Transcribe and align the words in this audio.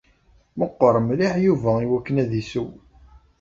Meqqeṛ 0.57 0.95
mliḥ 1.07 1.33
Yuba 1.45 1.71
i 1.79 1.85
wakken 1.89 2.21
ad 2.23 2.31
isew. 2.41 2.69